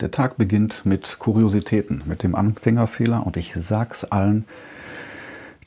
[0.00, 4.44] Der Tag beginnt mit Kuriositäten, mit dem Anfängerfehler und ich sag's allen,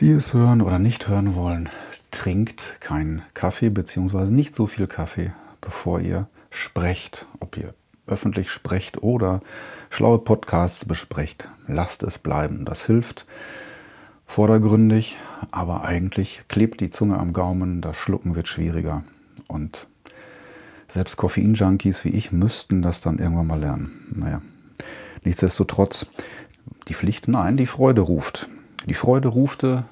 [0.02, 1.70] die es hören oder nicht hören wollen,
[2.12, 7.26] trinkt keinen Kaffee beziehungsweise nicht so viel Kaffee, bevor ihr sprecht.
[7.40, 7.74] Ob ihr
[8.06, 9.42] öffentlich sprecht oder
[9.90, 12.66] schlaue Podcasts besprecht, lasst es bleiben.
[12.66, 13.26] Das hilft
[14.26, 15.18] vordergründig,
[15.52, 19.04] aber eigentlich klebt die Zunge am Gaumen, das Schlucken wird schwieriger
[19.48, 19.88] und
[20.92, 24.16] selbst Koffein-Junkies wie ich müssten das dann irgendwann mal lernen.
[24.16, 24.42] Naja,
[25.24, 26.08] nichtsdestotrotz,
[26.88, 28.50] die Pflicht, nein, die Freude ruft.
[28.86, 29.86] Die Freude rufte,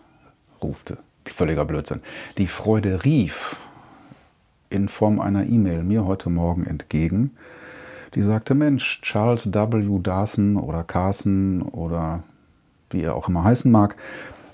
[0.62, 2.02] rufte, völliger Blödsinn.
[2.38, 3.58] Die Freude rief
[4.70, 7.32] in Form einer E-Mail mir heute Morgen entgegen.
[8.14, 10.00] Die sagte, Mensch, Charles W.
[10.02, 12.24] Dawson oder Carson oder
[12.90, 13.98] wie er auch immer heißen mag,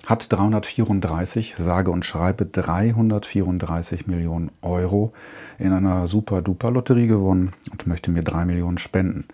[0.05, 5.13] hat 334, sage und schreibe 334 Millionen Euro
[5.59, 9.25] in einer super-duper-Lotterie gewonnen und möchte mir drei Millionen spenden.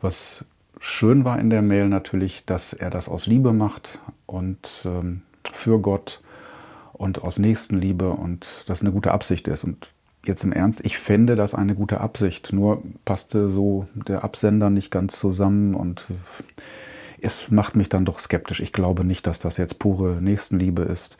[0.00, 0.44] Was
[0.78, 5.80] schön war in der Mail natürlich, dass er das aus Liebe macht und ähm, für
[5.80, 6.20] Gott
[6.92, 9.64] und aus Nächstenliebe und das eine gute Absicht ist.
[9.64, 9.90] Und
[10.24, 14.90] jetzt im Ernst, ich fände das eine gute Absicht, nur passte so der Absender nicht
[14.90, 16.04] ganz zusammen und
[17.22, 18.60] es macht mich dann doch skeptisch.
[18.60, 21.16] Ich glaube nicht, dass das jetzt pure Nächstenliebe ist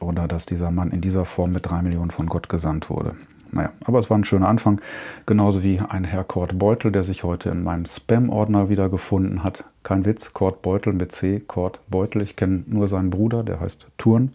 [0.00, 3.16] oder dass dieser Mann in dieser Form mit drei Millionen von Gott gesandt wurde.
[3.52, 4.80] Naja, aber es war ein schöner Anfang.
[5.26, 9.64] Genauso wie ein Herr Kurt Beutel, der sich heute in meinem Spam-Ordner wiedergefunden hat.
[9.82, 12.22] Kein Witz, Kurt Beutel mit C, Kurt Beutel.
[12.22, 14.30] Ich kenne nur seinen Bruder, der heißt Turn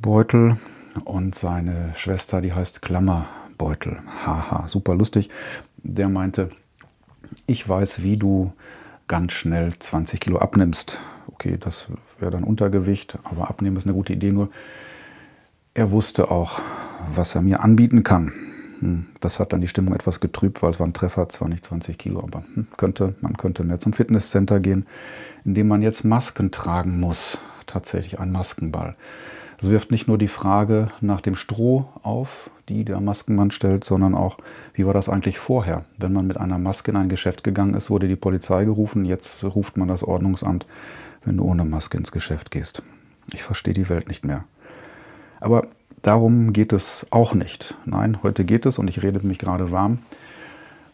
[0.00, 0.56] Beutel.
[1.04, 3.98] Und seine Schwester, die heißt Klammerbeutel.
[4.24, 5.30] Haha, super lustig.
[5.82, 6.50] Der meinte,
[7.46, 8.52] ich weiß, wie du
[9.10, 11.00] ganz schnell 20 Kilo abnimmst.
[11.26, 11.88] Okay, das
[12.20, 14.30] wäre dann Untergewicht, aber abnehmen ist eine gute Idee.
[14.30, 14.50] Nur
[15.74, 16.60] er wusste auch,
[17.12, 18.32] was er mir anbieten kann.
[18.78, 21.64] Hm, das hat dann die Stimmung etwas getrübt, weil es war ein Treffer, zwar nicht
[21.64, 24.86] 20 Kilo, aber hm, könnte, man könnte mehr zum Fitnesscenter gehen,
[25.44, 27.38] indem man jetzt Masken tragen muss.
[27.66, 28.94] Tatsächlich ein Maskenball.
[29.60, 34.14] Das wirft nicht nur die Frage nach dem Stroh auf, die der Maskenmann stellt, sondern
[34.14, 34.38] auch,
[34.72, 35.84] wie war das eigentlich vorher?
[35.98, 39.44] Wenn man mit einer Maske in ein Geschäft gegangen ist, wurde die Polizei gerufen, jetzt
[39.44, 40.66] ruft man das Ordnungsamt,
[41.24, 42.82] wenn du ohne Maske ins Geschäft gehst.
[43.34, 44.44] Ich verstehe die Welt nicht mehr.
[45.40, 45.66] Aber
[46.00, 47.74] darum geht es auch nicht.
[47.84, 49.98] Nein, heute geht es, und ich rede mich gerade warm,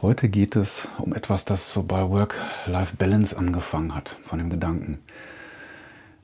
[0.02, 4.98] heute geht es um etwas, das so bei Work-Life-Balance angefangen hat, von dem Gedanken.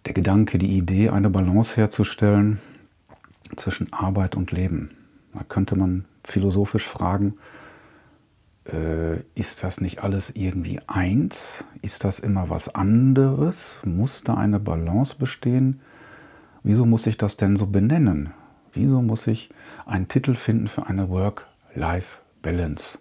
[0.04, 2.58] Der Gedanke, die Idee, eine Balance herzustellen
[3.56, 4.90] zwischen Arbeit und Leben.
[5.32, 7.34] Da könnte man philosophisch fragen,
[8.64, 11.64] äh, ist das nicht alles irgendwie eins?
[11.82, 13.80] Ist das immer was anderes?
[13.84, 15.80] Muss da eine Balance bestehen?
[16.64, 18.30] Wieso muss ich das denn so benennen?
[18.72, 19.50] Wieso muss ich
[19.86, 22.98] einen Titel finden für eine Work-Life-Balance?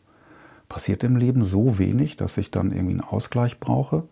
[0.69, 4.03] Passiert im Leben so wenig, dass ich dann irgendwie einen Ausgleich brauche?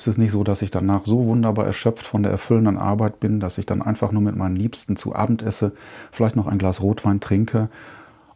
[0.00, 3.38] Ist es nicht so, dass ich danach so wunderbar erschöpft von der erfüllenden Arbeit bin,
[3.38, 5.72] dass ich dann einfach nur mit meinen Liebsten zu Abend esse,
[6.10, 7.68] vielleicht noch ein Glas Rotwein trinke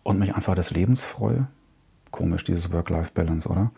[0.03, 1.47] und mich einfach des Lebens freue?
[2.11, 3.71] Komisch, dieses Work-Life-Balance, oder?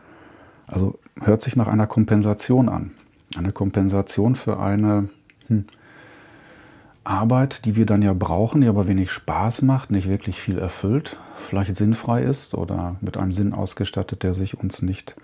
[0.66, 2.90] Also hört sich nach einer Kompensation an.
[3.38, 5.08] Eine Kompensation für eine
[5.46, 5.66] hm,
[7.04, 11.20] Arbeit, die wir dann ja brauchen, die aber wenig Spaß macht, nicht wirklich viel erfüllt,
[11.36, 15.14] vielleicht sinnfrei ist oder mit einem Sinn ausgestattet, der sich uns nicht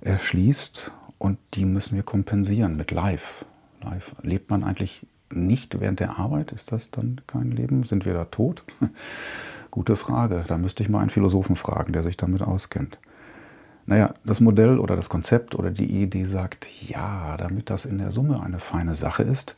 [0.00, 0.92] erschließt.
[1.22, 3.44] Und die müssen wir kompensieren mit Live.
[3.80, 4.16] Live.
[4.22, 6.50] Lebt man eigentlich nicht während der Arbeit?
[6.50, 7.84] Ist das dann kein Leben?
[7.84, 8.64] Sind wir da tot?
[9.70, 10.44] Gute Frage.
[10.48, 12.98] Da müsste ich mal einen Philosophen fragen, der sich damit auskennt.
[13.86, 18.10] Naja, das Modell oder das Konzept oder die Idee sagt, ja, damit das in der
[18.10, 19.54] Summe eine feine Sache ist,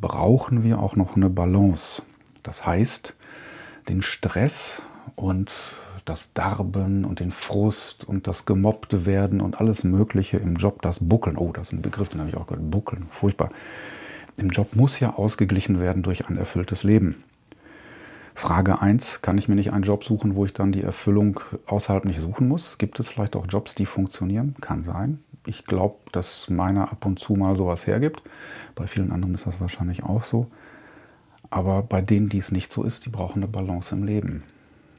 [0.00, 2.02] brauchen wir auch noch eine Balance.
[2.44, 3.16] Das heißt,
[3.88, 4.80] den Stress
[5.16, 5.50] und
[6.04, 11.00] das Darben und den Frust und das gemobbte werden und alles Mögliche im Job, das
[11.00, 11.36] Buckeln.
[11.36, 12.70] Oh, das ist ein Begriff, den habe ich auch gehört.
[12.70, 13.50] Buckeln, furchtbar.
[14.36, 17.22] Im Job muss ja ausgeglichen werden durch ein erfülltes Leben.
[18.34, 22.04] Frage 1, kann ich mir nicht einen Job suchen, wo ich dann die Erfüllung außerhalb
[22.04, 22.78] nicht suchen muss?
[22.78, 24.56] Gibt es vielleicht auch Jobs, die funktionieren?
[24.60, 25.22] Kann sein.
[25.46, 28.22] Ich glaube, dass meiner ab und zu mal sowas hergibt.
[28.74, 30.46] Bei vielen anderen ist das wahrscheinlich auch so.
[31.50, 34.44] Aber bei denen, die es nicht so ist, die brauchen eine Balance im Leben.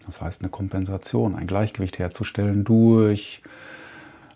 [0.06, 3.42] Das heißt, eine Kompensation, ein Gleichgewicht herzustellen durch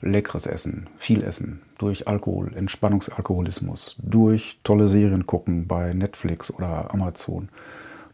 [0.02, 7.50] leckeres Essen, viel Essen, durch Alkohol, Entspannungsalkoholismus, durch tolle Serien gucken bei Netflix oder Amazon,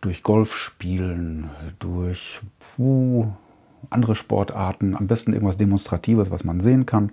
[0.02, 2.42] durch Golf spielen, durch
[2.78, 3.28] uh,
[3.90, 7.12] andere Sportarten, am besten irgendwas Demonstratives, was man sehen kann,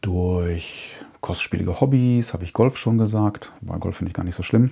[0.00, 4.42] durch kostspielige Hobbys, habe ich Golf schon gesagt, weil Golf finde ich gar nicht so
[4.42, 4.70] schlimm.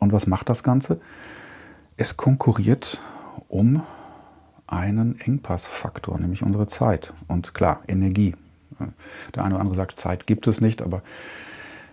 [0.00, 1.00] Und was macht das Ganze?
[1.96, 3.00] Es konkurriert
[3.48, 3.82] um
[4.66, 8.34] einen Engpassfaktor, nämlich unsere Zeit und klar, Energie.
[9.34, 11.02] Der eine oder andere sagt, Zeit gibt es nicht, aber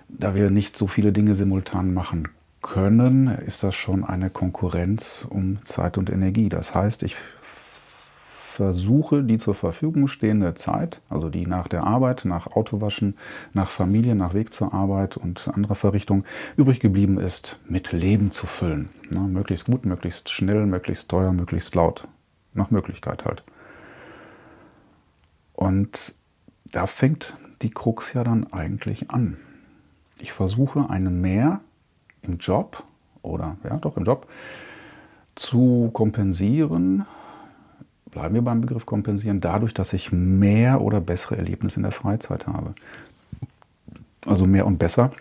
[0.10, 2.28] da wir nicht so viele Dinge simultan machen
[2.62, 6.50] können, ist das schon eine Konkurrenz um Zeit und Energie.
[6.50, 7.16] Das heißt, ich
[8.54, 13.16] versuche, die zur Verfügung stehende Zeit, also die nach der Arbeit, nach Autowaschen,
[13.54, 16.24] nach Familie, nach Weg zur Arbeit und anderer Verrichtung
[16.56, 18.90] übrig geblieben ist, mit Leben zu füllen.
[19.10, 22.08] Ne, möglichst gut, möglichst schnell, möglichst teuer, möglichst laut.
[22.54, 23.44] Nach Möglichkeit halt.
[25.54, 26.14] Und
[26.66, 29.38] da fängt die Krux ja dann eigentlich an.
[30.20, 31.62] Ich versuche eine Mehr
[32.22, 32.84] im Job
[33.24, 34.28] oder ja doch im Job
[35.34, 37.08] zu kompensieren,
[38.14, 42.48] bleiben wir beim Begriff kompensieren, dadurch, dass ich mehr oder bessere Erlebnisse in der Freizeit
[42.48, 42.76] habe.
[44.26, 45.12] Also mehr und besser.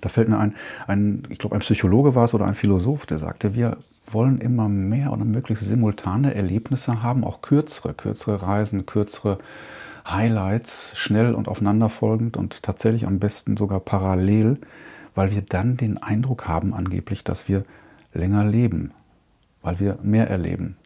[0.00, 0.54] Da fällt mir ein,
[0.86, 4.68] ein ich glaube, ein Psychologe war es oder ein Philosoph, der sagte, wir wollen immer
[4.68, 9.38] mehr oder möglichst simultane Erlebnisse haben, auch kürzere, kürzere Reisen, kürzere
[10.06, 14.58] Highlights, schnell und aufeinanderfolgend und tatsächlich am besten sogar parallel,
[15.14, 17.64] weil wir dann den Eindruck haben angeblich, dass wir
[18.12, 18.92] länger leben,
[19.62, 20.76] weil wir mehr erleben.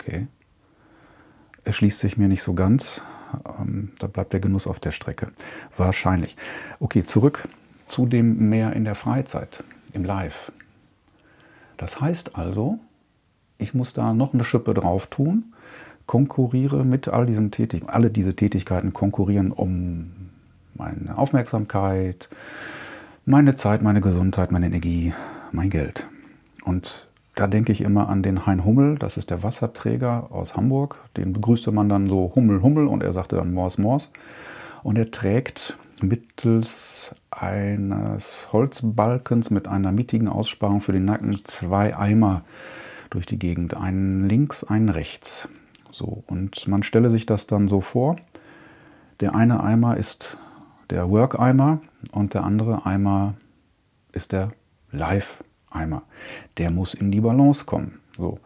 [0.00, 0.28] Okay.
[1.64, 3.02] Erschließt sich mir nicht so ganz.
[3.58, 5.32] Ähm, da bleibt der Genuss auf der Strecke.
[5.76, 6.36] Wahrscheinlich.
[6.80, 7.48] Okay, zurück
[7.86, 10.52] zu dem Mehr in der Freizeit, im Live.
[11.76, 12.78] Das heißt also,
[13.56, 15.54] ich muss da noch eine Schippe drauf tun,
[16.06, 20.30] konkurriere mit all diesen Tätigkeiten, alle diese Tätigkeiten konkurrieren um
[20.74, 22.28] meine Aufmerksamkeit,
[23.24, 25.12] meine Zeit, meine Gesundheit, meine Energie,
[25.52, 26.06] mein Geld.
[26.64, 27.07] Und
[27.38, 30.98] da denke ich immer an den Hein Hummel, das ist der Wasserträger aus Hamburg.
[31.16, 34.10] Den begrüßte man dann so Hummel, Hummel und er sagte dann Mors, Mors.
[34.82, 42.42] Und er trägt mittels eines Holzbalkens mit einer mittigen Aussparung für den Nacken zwei Eimer
[43.10, 43.76] durch die Gegend.
[43.76, 45.48] Einen links, einen rechts.
[45.92, 48.16] So, und man stelle sich das dann so vor.
[49.20, 50.36] Der eine Eimer ist
[50.90, 53.34] der Work-Eimer und der andere Eimer
[54.10, 54.50] ist der
[54.90, 55.47] Live-Eimer.
[56.56, 58.00] Der muss in die Balance kommen.
[58.16, 58.40] So.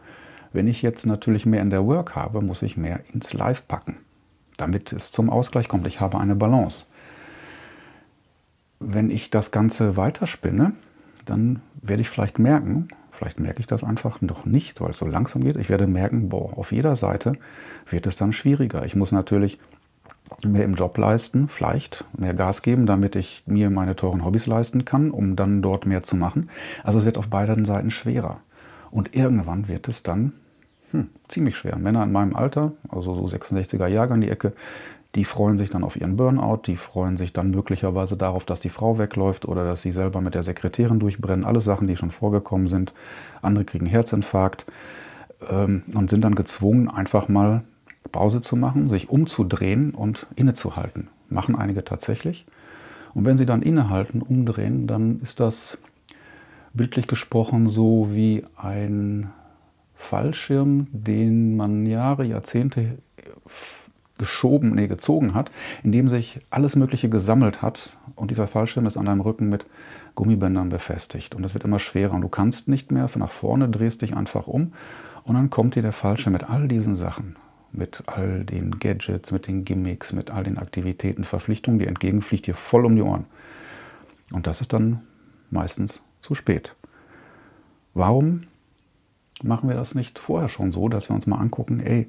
[0.51, 3.97] Wenn ich jetzt natürlich mehr in der Work habe, muss ich mehr ins Live packen,
[4.57, 5.87] damit es zum Ausgleich kommt.
[5.87, 6.85] Ich habe eine Balance
[8.85, 10.73] wenn ich das Ganze weiterspinne,
[11.25, 15.05] dann werde ich vielleicht merken, vielleicht merke ich das einfach noch nicht, weil es so
[15.05, 15.55] langsam geht.
[15.57, 17.33] Ich werde merken, boah, auf jeder Seite
[17.89, 18.85] wird es dann schwieriger.
[18.85, 19.59] Ich muss natürlich
[20.43, 24.85] mehr im Job leisten, vielleicht mehr Gas geben, damit ich mir meine teuren Hobbys leisten
[24.85, 26.49] kann, um dann dort mehr zu machen.
[26.83, 28.39] Also es wird auf beiden Seiten schwerer.
[28.91, 30.33] Und irgendwann wird es dann
[30.91, 31.77] hm, ziemlich schwer.
[31.77, 34.53] Männer in meinem Alter, also so 66er Jahre in die Ecke,
[35.15, 38.69] die freuen sich dann auf ihren Burnout, die freuen sich dann möglicherweise darauf, dass die
[38.69, 41.45] Frau wegläuft oder dass sie selber mit der Sekretärin durchbrennen.
[41.45, 42.93] Alles Sachen, die schon vorgekommen sind.
[43.41, 44.65] Andere kriegen Herzinfarkt
[45.49, 47.63] ähm, und sind dann gezwungen, einfach mal
[48.11, 51.09] Pause zu machen, sich umzudrehen und innezuhalten.
[51.29, 52.45] Machen einige tatsächlich.
[53.13, 55.77] Und wenn sie dann innehalten, umdrehen, dann ist das
[56.73, 59.31] bildlich gesprochen so wie ein
[59.95, 62.97] Fallschirm, den man Jahre, Jahrzehnte
[64.17, 65.51] geschoben, nee, gezogen hat,
[65.83, 67.97] in dem sich alles Mögliche gesammelt hat.
[68.15, 69.65] Und dieser Fallschirm ist an deinem Rücken mit
[70.15, 71.35] Gummibändern befestigt.
[71.35, 72.13] Und es wird immer schwerer.
[72.13, 74.73] Und du kannst nicht mehr nach vorne, drehst dich einfach um.
[75.23, 77.37] Und dann kommt dir der Fallschirm mit all diesen Sachen,
[77.73, 82.53] mit all den Gadgets, mit den Gimmicks, mit all den Aktivitäten, Verpflichtungen, die entgegenfliegt dir
[82.53, 83.25] voll um die Ohren.
[84.31, 85.01] Und das ist dann
[85.49, 86.75] meistens zu spät.
[87.93, 88.43] Warum
[89.43, 92.07] machen wir das nicht vorher schon so, dass wir uns mal angucken, ey,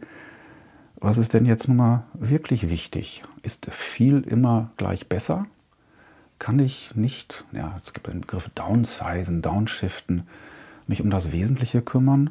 [0.96, 3.24] was ist denn jetzt nun mal wirklich wichtig?
[3.42, 5.46] Ist viel immer gleich besser?
[6.38, 10.26] Kann ich nicht, ja, es gibt den Begriff downsizen, downshiften,
[10.86, 12.30] mich um das Wesentliche kümmern?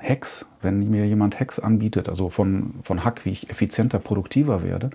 [0.00, 4.90] Hacks, wenn mir jemand Hacks anbietet, also von, von Hack, wie ich effizienter, produktiver werde,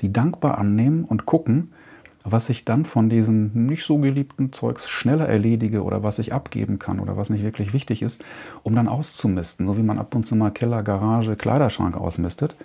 [0.00, 1.72] die dankbar annehmen und gucken,
[2.24, 6.78] was ich dann von diesem nicht so geliebten Zeugs schneller erledige oder was ich abgeben
[6.78, 8.22] kann oder was nicht wirklich wichtig ist,
[8.62, 12.56] um dann auszumisten, so wie man ab und zu mal Keller, Garage, Kleiderschrank ausmistet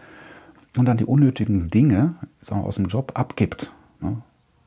[0.78, 3.72] und dann die unnötigen Dinge sagen wir, aus dem Job abgibt.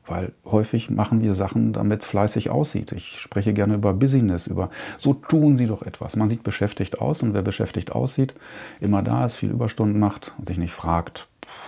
[0.07, 2.93] Weil häufig machen wir Sachen, damit es fleißig aussieht.
[2.93, 6.15] Ich spreche gerne über Business, über so tun Sie doch etwas.
[6.15, 8.33] Man sieht beschäftigt aus und wer beschäftigt aussieht,
[8.79, 11.27] immer da ist, viel Überstunden macht und sich nicht fragt,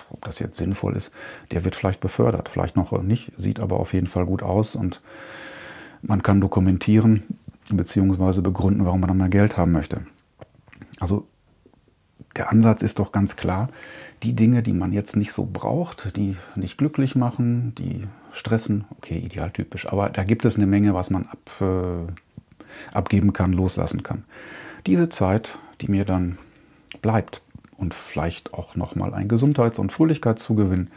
[0.10, 1.12] ob das jetzt sinnvoll ist,
[1.52, 5.02] der wird vielleicht befördert, vielleicht noch nicht, sieht aber auf jeden Fall gut aus und
[6.02, 7.24] man kann dokumentieren
[7.70, 8.42] bzw.
[8.42, 10.02] begründen, warum man dann mehr Geld haben möchte.
[11.00, 11.28] Also
[12.36, 13.70] der Ansatz ist doch ganz klar,
[14.24, 19.18] die Dinge, die man jetzt nicht so braucht, die nicht glücklich machen, die stressen, okay,
[19.18, 24.24] idealtypisch, aber da gibt es eine Menge, was man ab, äh, abgeben kann, loslassen kann.
[24.86, 26.38] Diese Zeit, die mir dann
[27.02, 27.42] bleibt
[27.78, 30.90] und vielleicht auch nochmal ein Gesundheits- und Fröhlichkeitszugewinn.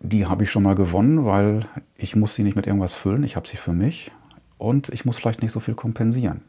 [0.00, 3.36] Die habe ich schon mal gewonnen, weil ich muss sie nicht mit irgendwas füllen, ich
[3.36, 4.12] habe sie für mich
[4.58, 6.42] und ich muss vielleicht nicht so viel kompensieren.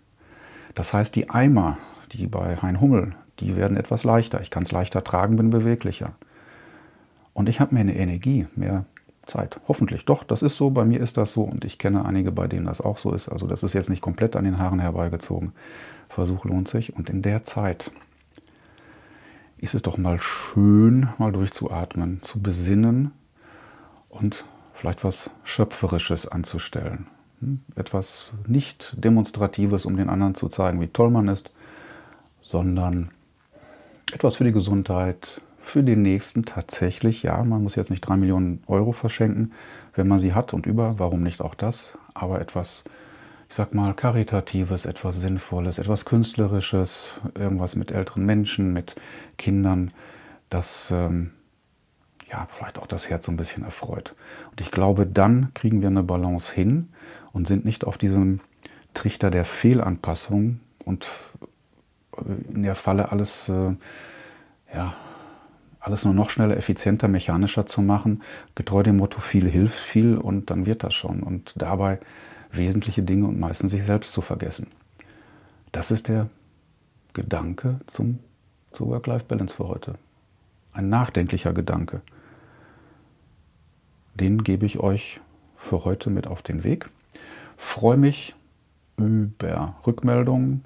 [0.75, 1.77] Das heißt, die Eimer,
[2.12, 4.41] die bei Hein Hummel, die werden etwas leichter.
[4.41, 6.13] Ich kann es leichter tragen, bin beweglicher.
[7.38, 8.86] Und ich habe mehr Energie, mehr
[9.27, 9.60] Zeit.
[9.67, 10.06] Hoffentlich.
[10.06, 10.72] Doch, das ist so.
[10.72, 11.44] Bei mir ist das so.
[11.44, 13.29] Und ich kenne einige, bei denen das auch so ist.
[13.29, 15.51] Also das ist jetzt nicht komplett an den Haaren herbeigezogen.
[16.10, 16.96] Versuch lohnt sich.
[16.96, 17.91] Und in der Zeit
[19.60, 23.12] ist es doch mal schön, mal durchzuatmen, zu besinnen
[24.10, 27.06] und vielleicht was Schöpferisches anzustellen.
[27.41, 27.62] Hm?
[27.75, 31.51] Etwas nicht Demonstratives, um den anderen zu zeigen, wie toll man ist,
[32.41, 33.12] sondern
[34.12, 37.24] etwas für die Gesundheit, für den nächsten tatsächlich.
[37.24, 39.51] Ja, man muss jetzt nicht drei Millionen Euro verschenken,
[39.93, 42.83] wenn man sie hat und über, warum nicht auch das, aber etwas,
[43.50, 48.95] ich sag mal, Karitatives, etwas Sinnvolles, etwas Künstlerisches, irgendwas mit älteren Menschen, mit
[49.38, 49.91] Kindern,
[50.50, 51.31] das ähm,
[52.31, 54.15] ja, vielleicht auch das Herz so ein bisschen erfreut.
[54.51, 56.89] Und ich glaube, dann kriegen wir eine Balance hin
[57.33, 58.39] und sind nicht auf diesem
[58.93, 61.07] Trichter der Fehlanpassung und
[62.15, 63.75] äh, in der Falle alles äh,
[64.74, 64.95] ja,
[65.88, 68.22] alles nur noch schneller, effizienter, mechanischer zu machen,
[68.56, 71.24] getreu dem Motto viel hilft viel und dann wird das schon.
[71.24, 72.00] Und dabei
[72.51, 74.67] wesentliche Dinge und meistens sich selbst zu vergessen.
[75.72, 76.29] Das ist der
[77.13, 78.20] Gedanke zum,
[78.74, 79.96] zur Work-Life-Balance für heute.
[80.74, 82.01] Ein nachdenklicher Gedanke.
[84.15, 85.22] Den gebe ich euch
[85.56, 86.89] für heute mit auf den Weg.
[87.56, 88.36] Freue mich
[88.98, 90.65] über Rückmeldungen,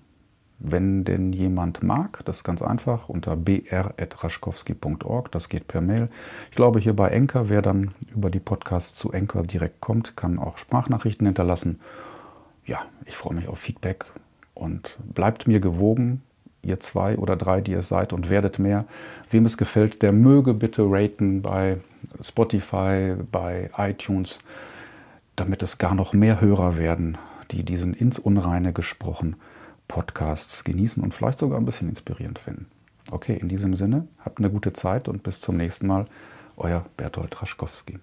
[0.63, 6.10] wenn denn jemand mag, das ist ganz einfach unter br.raschkowski.org, das geht per Mail.
[6.50, 10.38] Ich glaube, hier bei Enker, wer dann über die Podcasts zu Enker direkt kommt, kann
[10.39, 11.80] auch Sprachnachrichten hinterlassen.
[12.65, 14.06] Ja, ich freue mich auf Feedback
[14.53, 16.22] und bleibt mir gewogen,
[16.62, 18.86] ihr zwei oder drei, die ihr seid und werdet mehr.
[19.32, 21.77] Wem es gefällt, der möge bitte raten bei
[22.22, 24.39] Spotify, bei iTunes,
[25.36, 27.18] damit es gar noch mehr Hörer werden,
[27.50, 29.38] die diesen ins Unreine gesprochen
[29.91, 32.67] Podcasts genießen und vielleicht sogar ein bisschen inspirierend finden.
[33.12, 36.05] Okay, in diesem Sinne, habt eine gute Zeit und bis zum nächsten Mal.
[36.55, 38.00] Euer Bertolt Raschkowski.